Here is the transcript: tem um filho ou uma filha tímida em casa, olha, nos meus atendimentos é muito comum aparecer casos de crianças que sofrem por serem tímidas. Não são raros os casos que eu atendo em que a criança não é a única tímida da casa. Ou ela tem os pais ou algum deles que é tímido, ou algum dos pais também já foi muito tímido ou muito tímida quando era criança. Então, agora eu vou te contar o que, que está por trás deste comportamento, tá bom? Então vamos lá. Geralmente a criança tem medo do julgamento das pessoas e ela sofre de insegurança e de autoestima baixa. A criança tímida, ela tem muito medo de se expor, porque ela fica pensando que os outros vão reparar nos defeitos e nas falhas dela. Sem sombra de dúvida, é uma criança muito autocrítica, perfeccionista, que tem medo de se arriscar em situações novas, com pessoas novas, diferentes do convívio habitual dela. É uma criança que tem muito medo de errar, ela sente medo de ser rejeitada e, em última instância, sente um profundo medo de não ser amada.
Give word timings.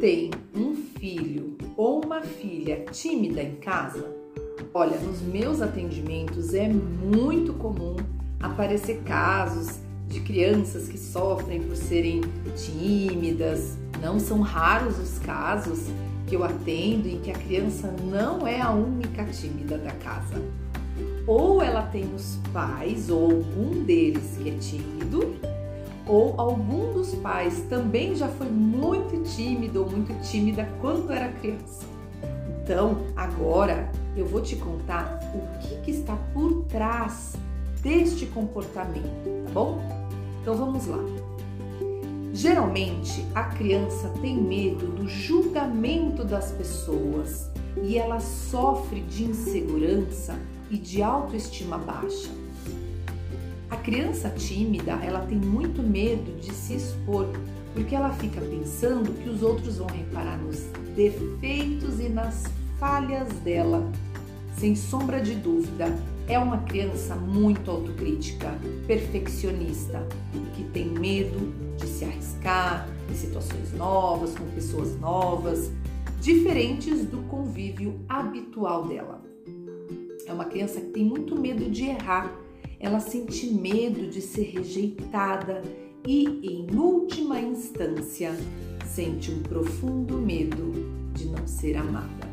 tem 0.00 0.30
um 0.54 0.74
filho 0.74 1.58
ou 1.76 2.02
uma 2.02 2.22
filha 2.22 2.86
tímida 2.90 3.42
em 3.42 3.56
casa, 3.56 4.10
olha, 4.72 4.98
nos 4.98 5.20
meus 5.20 5.60
atendimentos 5.60 6.54
é 6.54 6.68
muito 6.68 7.52
comum 7.52 7.96
aparecer 8.40 9.02
casos 9.02 9.78
de 10.08 10.20
crianças 10.20 10.88
que 10.88 10.96
sofrem 10.96 11.60
por 11.60 11.76
serem 11.76 12.22
tímidas. 12.56 13.76
Não 14.00 14.18
são 14.18 14.40
raros 14.40 14.98
os 14.98 15.18
casos 15.18 15.88
que 16.26 16.34
eu 16.34 16.42
atendo 16.44 17.06
em 17.06 17.20
que 17.20 17.30
a 17.30 17.34
criança 17.34 17.94
não 18.02 18.46
é 18.46 18.58
a 18.58 18.70
única 18.70 19.24
tímida 19.26 19.76
da 19.76 19.92
casa. 19.92 20.42
Ou 21.26 21.62
ela 21.62 21.82
tem 21.82 22.04
os 22.14 22.38
pais 22.54 23.10
ou 23.10 23.24
algum 23.24 23.84
deles 23.84 24.38
que 24.42 24.48
é 24.48 24.52
tímido, 24.52 25.36
ou 26.10 26.34
algum 26.36 26.92
dos 26.92 27.14
pais 27.14 27.60
também 27.70 28.16
já 28.16 28.26
foi 28.26 28.48
muito 28.48 29.22
tímido 29.22 29.84
ou 29.84 29.88
muito 29.88 30.12
tímida 30.28 30.68
quando 30.80 31.12
era 31.12 31.28
criança. 31.28 31.86
Então, 32.62 32.98
agora 33.14 33.88
eu 34.16 34.26
vou 34.26 34.42
te 34.42 34.56
contar 34.56 35.20
o 35.32 35.58
que, 35.60 35.76
que 35.82 35.90
está 35.92 36.16
por 36.34 36.64
trás 36.64 37.36
deste 37.80 38.26
comportamento, 38.26 39.44
tá 39.46 39.52
bom? 39.52 39.80
Então 40.42 40.56
vamos 40.56 40.86
lá. 40.86 40.98
Geralmente 42.32 43.24
a 43.32 43.44
criança 43.44 44.08
tem 44.20 44.36
medo 44.36 44.86
do 44.88 45.08
julgamento 45.08 46.24
das 46.24 46.50
pessoas 46.50 47.50
e 47.84 47.96
ela 47.96 48.18
sofre 48.18 49.00
de 49.02 49.24
insegurança 49.24 50.36
e 50.70 50.76
de 50.76 51.02
autoestima 51.02 51.78
baixa. 51.78 52.30
A 53.70 53.76
criança 53.76 54.28
tímida, 54.30 54.92
ela 55.02 55.20
tem 55.26 55.38
muito 55.38 55.80
medo 55.80 56.36
de 56.40 56.52
se 56.52 56.74
expor, 56.74 57.28
porque 57.72 57.94
ela 57.94 58.12
fica 58.14 58.40
pensando 58.40 59.12
que 59.22 59.28
os 59.28 59.42
outros 59.42 59.78
vão 59.78 59.86
reparar 59.86 60.38
nos 60.38 60.58
defeitos 60.96 62.00
e 62.00 62.08
nas 62.08 62.44
falhas 62.80 63.28
dela. 63.44 63.88
Sem 64.56 64.74
sombra 64.74 65.20
de 65.20 65.34
dúvida, 65.36 65.96
é 66.26 66.38
uma 66.38 66.58
criança 66.58 67.14
muito 67.14 67.70
autocrítica, 67.70 68.58
perfeccionista, 68.86 70.04
que 70.54 70.64
tem 70.64 70.88
medo 70.88 71.52
de 71.76 71.86
se 71.86 72.04
arriscar 72.04 72.88
em 73.08 73.14
situações 73.14 73.72
novas, 73.72 74.36
com 74.36 74.44
pessoas 74.46 74.98
novas, 74.98 75.70
diferentes 76.20 77.04
do 77.06 77.18
convívio 77.28 78.00
habitual 78.08 78.86
dela. 78.86 79.22
É 80.26 80.32
uma 80.32 80.44
criança 80.44 80.80
que 80.80 80.88
tem 80.88 81.04
muito 81.04 81.40
medo 81.40 81.70
de 81.70 81.84
errar, 81.84 82.32
ela 82.80 82.98
sente 82.98 83.46
medo 83.46 84.08
de 84.08 84.22
ser 84.22 84.54
rejeitada 84.54 85.62
e, 86.06 86.24
em 86.42 86.74
última 86.74 87.38
instância, 87.38 88.34
sente 88.86 89.30
um 89.30 89.42
profundo 89.42 90.16
medo 90.16 90.72
de 91.12 91.26
não 91.26 91.46
ser 91.46 91.76
amada. 91.76 92.30